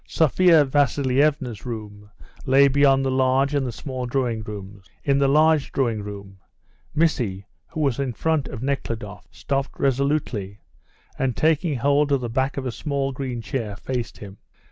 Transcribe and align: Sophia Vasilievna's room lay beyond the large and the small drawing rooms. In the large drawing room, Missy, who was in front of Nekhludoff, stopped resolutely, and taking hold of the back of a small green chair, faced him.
Sophia 0.07 0.65
Vasilievna's 0.65 1.63
room 1.63 2.09
lay 2.47 2.67
beyond 2.67 3.05
the 3.05 3.11
large 3.11 3.53
and 3.53 3.67
the 3.67 3.71
small 3.71 4.07
drawing 4.07 4.41
rooms. 4.41 4.87
In 5.03 5.19
the 5.19 5.27
large 5.27 5.71
drawing 5.71 6.01
room, 6.01 6.39
Missy, 6.95 7.45
who 7.67 7.81
was 7.81 7.99
in 7.99 8.13
front 8.13 8.47
of 8.47 8.63
Nekhludoff, 8.63 9.27
stopped 9.29 9.79
resolutely, 9.79 10.57
and 11.19 11.37
taking 11.37 11.75
hold 11.75 12.11
of 12.11 12.21
the 12.21 12.29
back 12.29 12.57
of 12.57 12.65
a 12.65 12.71
small 12.71 13.11
green 13.11 13.43
chair, 13.43 13.75
faced 13.75 14.17
him. 14.17 14.39